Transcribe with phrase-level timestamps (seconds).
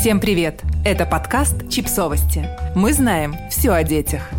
[0.00, 0.62] Всем привет!
[0.82, 2.48] Это подкаст «Чипсовости».
[2.74, 4.30] Мы знаем все о детях.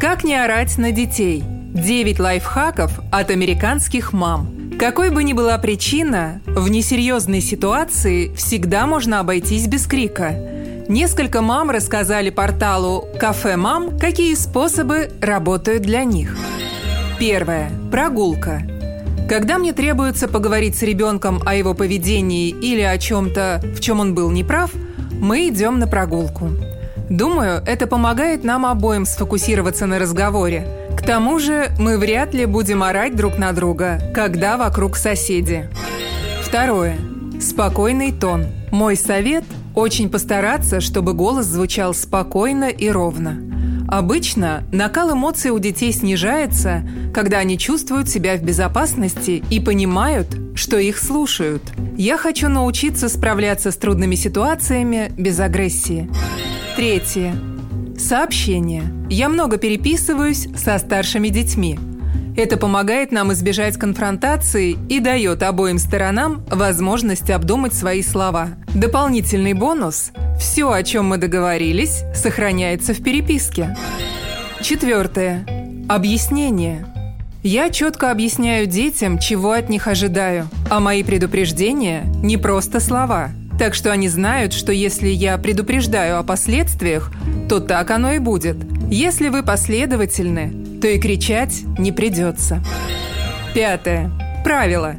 [0.00, 1.44] Как не орать на детей?
[1.44, 4.72] 9 лайфхаков от американских мам.
[4.78, 10.30] Какой бы ни была причина, в несерьезной ситуации всегда можно обойтись без крика.
[10.88, 16.38] Несколько мам рассказали порталу «Кафе Мам», какие способы работают для них.
[17.18, 17.70] Первое.
[17.92, 18.62] Прогулка.
[19.30, 24.12] Когда мне требуется поговорить с ребенком о его поведении или о чем-то, в чем он
[24.12, 24.72] был неправ,
[25.20, 26.50] мы идем на прогулку.
[27.08, 30.66] Думаю, это помогает нам обоим сфокусироваться на разговоре.
[30.98, 35.70] К тому же мы вряд ли будем орать друг на друга, когда вокруг соседи.
[36.42, 36.96] Второе.
[37.40, 38.46] Спокойный тон.
[38.72, 39.44] Мой совет–
[39.76, 43.49] очень постараться, чтобы голос звучал спокойно и ровно.
[43.90, 50.78] Обычно накал эмоций у детей снижается, когда они чувствуют себя в безопасности и понимают, что
[50.78, 51.62] их слушают.
[51.96, 56.08] Я хочу научиться справляться с трудными ситуациями без агрессии.
[56.76, 57.34] Третье.
[57.98, 58.84] Сообщение.
[59.10, 61.76] Я много переписываюсь со старшими детьми.
[62.36, 68.50] Это помогает нам избежать конфронтации и дает обоим сторонам возможность обдумать свои слова.
[68.72, 73.76] Дополнительный бонус– все, о чем мы договорились, сохраняется в переписке.
[74.62, 75.46] Четвертое.
[75.88, 76.86] Объяснение.
[77.42, 83.30] Я четко объясняю детям, чего от них ожидаю, а мои предупреждения– не просто слова.
[83.58, 87.12] Так что они знают, что если я предупреждаю о последствиях,
[87.48, 88.56] то так оно и будет.
[88.90, 92.64] Если вы последовательны, то и кричать не придется.
[93.54, 94.10] Пятое.
[94.42, 94.96] Правило.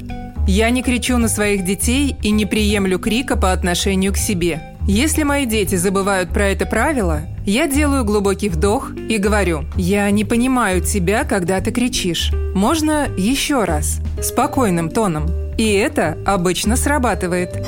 [0.48, 5.24] Я не кричу на своих детей и не приемлю крика по отношению к себе– если
[5.24, 10.82] мои дети забывают про это правило, я делаю глубокий вдох и говорю, я не понимаю
[10.82, 12.32] тебя, когда ты кричишь.
[12.56, 15.30] Можно еще раз, спокойным тоном.
[15.58, 17.66] И это обычно срабатывает.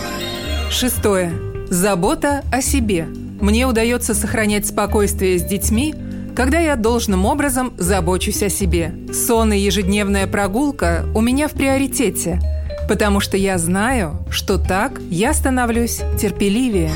[0.69, 1.31] Шестое.
[1.69, 3.07] Забота о себе.
[3.39, 5.93] Мне удается сохранять спокойствие с детьми,
[6.35, 8.93] когда я должным образом забочусь о себе.
[9.13, 12.39] Сон и ежедневная прогулка у меня в приоритете–
[12.87, 16.91] Потому что я знаю, что так я становлюсь терпеливее.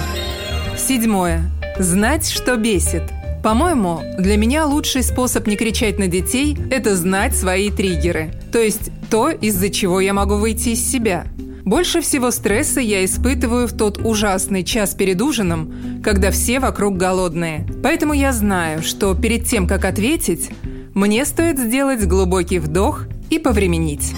[0.78, 1.50] Седьмое.
[1.80, 3.04] Знать, что бесит.
[3.44, 8.32] По-моему, для меня лучший способ не кричать на детей– это знать свои триггеры.
[8.52, 11.26] То есть то, из-за чего я могу выйти из себя.
[11.64, 17.68] Больше всего стресса я испытываю в тот ужасный час перед ужином, когда все вокруг голодные.
[17.84, 20.50] Поэтому я знаю, что перед тем, как ответить,
[20.94, 24.14] мне стоит сделать глубокий вдох и повременить.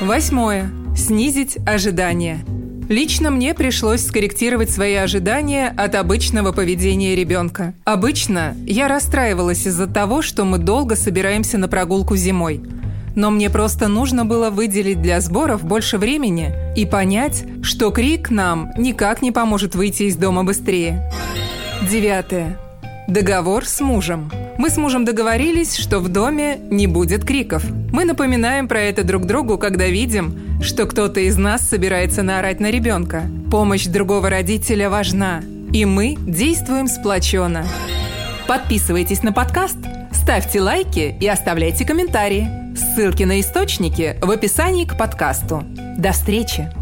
[0.00, 0.70] Восьмое.
[0.96, 2.44] Снизить ожидания.
[2.88, 7.74] Лично мне пришлось скорректировать свои ожидания от обычного поведения ребенка.
[7.84, 12.60] Обычно я расстраивалась из-за того, что мы долго собираемся на прогулку зимой.
[13.14, 18.70] Но мне просто нужно было выделить для сборов больше времени и понять, что крик нам
[18.76, 21.10] никак не поможет выйти из дома быстрее.
[21.90, 22.58] Девятое.
[23.08, 24.30] Договор с мужем.
[24.58, 27.64] Мы с мужем договорились, что в доме не будет криков.
[27.92, 32.70] Мы напоминаем про это друг другу, когда видим, что кто-то из нас собирается наорать на
[32.70, 33.24] ребенка.
[33.50, 35.42] Помощь другого родителя важна,
[35.72, 37.66] и мы действуем сплоченно.
[38.46, 39.78] Подписывайтесь на подкаст,
[40.12, 42.48] ставьте лайки и оставляйте комментарии.
[42.76, 45.64] Ссылки на источники в описании к подкасту.
[45.98, 46.81] До встречи!